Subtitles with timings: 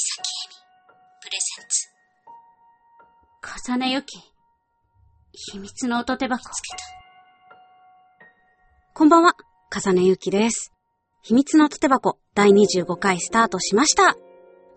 [0.00, 0.54] さきえみ、
[1.22, 1.88] プレゼンツ。
[3.72, 4.18] 重ねゆき。
[5.32, 6.42] 秘密の音手箱。
[6.42, 6.82] つけた。
[8.92, 9.36] こんばんは、
[9.72, 10.72] 重ねゆきです。
[11.22, 14.16] 秘密の音手箱第25回スタートしました。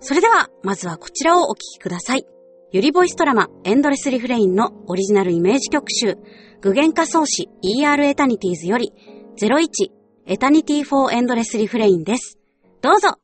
[0.02, 2.28] それでは、まずはこちらをお聴きください。
[2.72, 6.18] ゆりボイストラマエンドレスリフレインのオリジナルイメージ曲集、
[6.62, 8.94] 具現化創始 ER エタニティーズより
[9.42, 9.68] 01
[10.28, 12.38] エタニティフォーエンドレスリフレインです。
[12.82, 13.18] どうぞ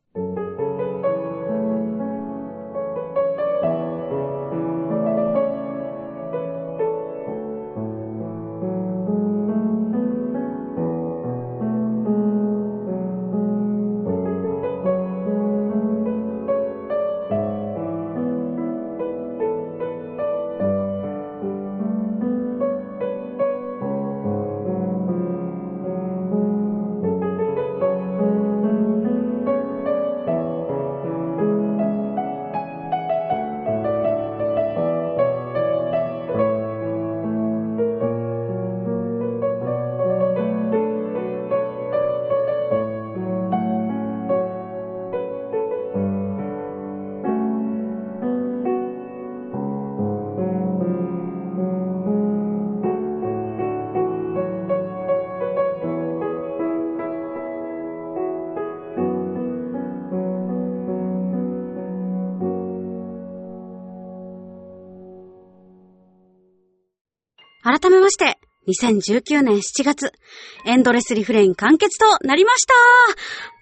[67.64, 70.12] 改めまして、2019年7月、
[70.66, 72.74] エンドレスリフレイン完結となりました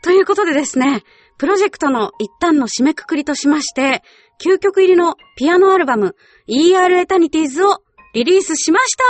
[0.02, 1.04] ということでですね、
[1.38, 4.04] プロジェクトの一旦の締めくくりとしまして、
[4.44, 6.16] 究極入りのピアノアルバム
[6.48, 9.04] ER エタニティーズをリリースしました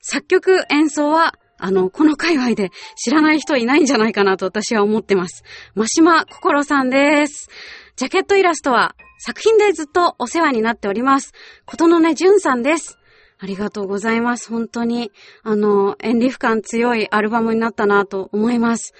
[0.00, 5.42] 作曲演奏は、あの、この界隈で知らない人いないんじゃないかなと私は思ってます。
[5.74, 7.48] 真島心さんです。
[7.96, 11.32] ジャケットイラストは作品でずっとお世話になっております。
[11.66, 12.96] ことのね、じゅんさんです。
[13.40, 14.50] ありがとうございます。
[14.50, 18.94] 本当に、あの、演リフ感強いアルバムになったなと思います。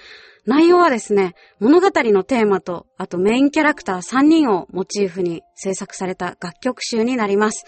[0.45, 7.65] 内容はですね、物語のテーマと、あとメインキャラクター3人をモチーフに制作された楽曲集になります。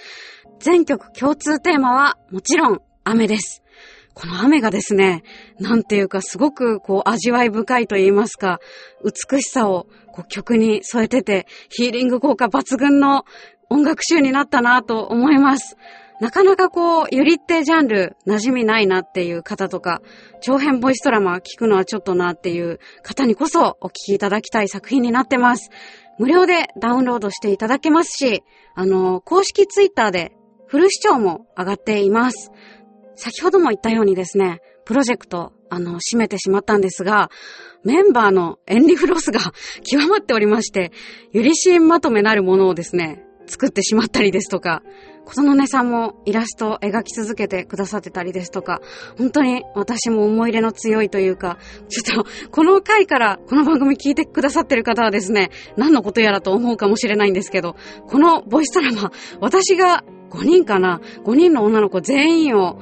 [0.59, 3.61] 全曲共通テーマは、もちろん、雨です。
[4.13, 5.23] この雨がですね、
[5.59, 8.59] なんていうかすごくこう味わい深いと言いますか、
[9.03, 13.25] 美しさをこう曲に添えてて、ヒーリング効果抜群の
[13.69, 15.77] 音楽集になったなと思います。
[16.21, 20.01] なかなかこう、ゆりってジャンル馴染みないなっていう方とか、
[20.39, 25.71] 長編ボイストラマ聞くのはちょっとなっていう方にこそお聞きいただきたい作品になってます。
[26.19, 28.43] 無料でダウンロードしていただけますし、
[28.75, 30.31] あの、公式ツイッターで
[30.67, 32.51] フル視聴も上がっています。
[33.15, 37.31] 先ほども言ったようにですね、プロジェクト、あの、閉めてしまったんですが、
[37.83, 39.39] メンバーのエンリフロスが
[39.83, 40.91] 極まっておりまして、
[41.31, 44.83] ゆりシーンまとめなるものをですね、作ってしまったりですとか、
[45.25, 48.81] ことのねさんもイラストを描き続けてくださってたりですとか、
[49.17, 51.57] 本当に私も思い入れの強いというか、
[51.89, 57.75] ちょっとこの回からこの番組聞いてくださってる方はですね、何のことやらと思うかもしれないんですけど、
[58.07, 62.79] このボイストラマ、私が5人かな ?5 人の女の子全員を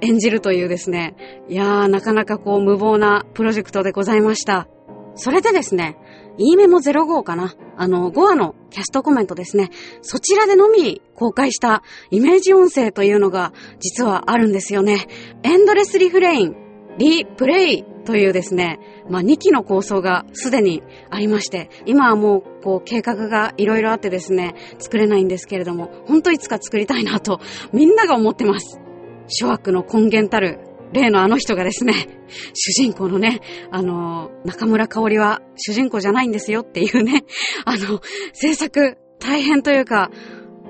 [0.00, 1.14] 演じるというですね、
[1.48, 4.68] いやーなかなかこう無謀なプロジェクトでございました。
[5.14, 5.96] それでですね、
[6.38, 9.70] E メモ05かなあの、5話のキャストコメントですね。
[10.00, 15.06] そちらでのみ公開したイメージ音声というのが実はあるんですよね。
[15.42, 16.56] エンドレスリフレイン、
[16.98, 18.78] リプレイというですね、
[19.08, 27.40] まあ、2期の構想がすでにありまして、今はもう、こう、計画がいろいろあってですね、作れないんですけれども、本当いつか作りたいなと、
[27.72, 28.80] みんなが思ってます。
[29.28, 30.58] 諸悪の根源たる
[30.92, 31.94] 例のあの人がですね、
[32.54, 33.40] 主人公のね、
[33.70, 37.24] あの、中村香織は主人公じゃないんですよっていうね、
[37.64, 38.00] あの、
[38.32, 40.10] 制作大変というか、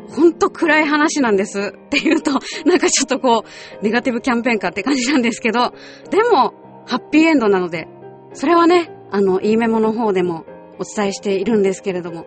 [0.09, 2.32] ほんと暗い話なんですっていうと、
[2.66, 3.44] なんかちょっとこ
[3.80, 5.72] う、ネガティブキャンペーンかって感じなんですけど、
[6.10, 6.54] でも、
[6.86, 7.86] ハッピーエンドなので、
[8.32, 10.44] それはね、あの、いいメモの方でも
[10.78, 12.26] お伝えしているんですけれども、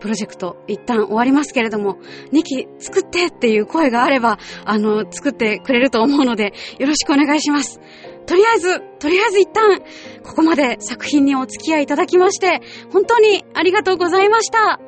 [0.00, 1.98] プロジェクト一旦終わりますけれども、
[2.32, 7.80] 2期作ってっていう声があれば、あの、作ってくれると思うので、よろしくお願いします。
[8.26, 9.80] とりあえず、とりあえず一旦、
[10.22, 12.60] ここまで作品にお付き合いいただきまして、
[12.92, 14.80] 本当にありがとうございました。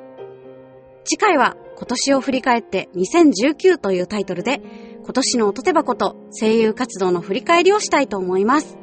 [1.05, 4.61] 次回は、今年を振り返って2019というタイトルで、
[5.03, 8.79] 今年の音手箱と声優活動の振り返りをしたいと思います。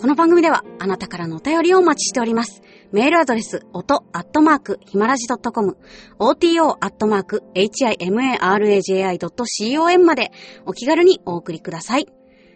[0.00, 2.63] この番組ではあなたからのお便りをお待ちしております。
[2.94, 5.76] メールアドレス、音アットマーク、ひまらじ .com、
[6.20, 10.30] oto アットマーク、himaraji.com まで
[10.64, 12.06] お気軽にお送りください。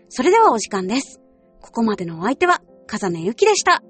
[0.09, 1.21] それではお時間です。
[1.61, 3.83] ここまでのお相手は、風根ゆきでした。